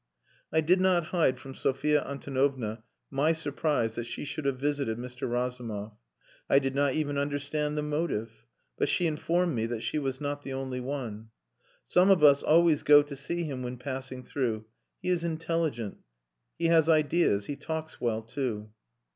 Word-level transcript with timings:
I 0.51 0.61
did 0.61 0.81
not 0.81 1.03
hide 1.13 1.37
from 1.37 1.53
Sophia 1.53 2.01
Antonovna 2.03 2.81
my 3.11 3.33
surprise 3.33 3.93
that 3.93 4.05
she 4.05 4.25
should 4.25 4.45
have 4.45 4.57
visited 4.57 4.97
Mr. 4.97 5.29
Razumov. 5.29 5.93
I 6.49 6.57
did 6.57 6.73
not 6.73 6.95
even 6.95 7.19
understand 7.19 7.77
the 7.77 7.83
motive. 7.83 8.31
But 8.79 8.89
she 8.89 9.05
informed 9.05 9.53
me 9.53 9.67
that 9.67 9.81
she 9.83 9.99
was 9.99 10.19
not 10.19 10.41
the 10.41 10.53
only 10.53 10.79
one. 10.79 11.29
"Some 11.85 12.09
of 12.09 12.23
us 12.23 12.41
always 12.41 12.81
go 12.81 13.03
to 13.03 13.15
see 13.15 13.43
him 13.43 13.61
when 13.61 13.77
passing 13.77 14.23
through. 14.23 14.65
He 15.03 15.09
is 15.09 15.23
intelligent. 15.23 15.97
He 16.57 16.65
has 16.65 16.89
ideas.... 16.89 17.45
He 17.45 17.55
talks 17.55 18.01
well, 18.01 18.23
too." 18.23 18.71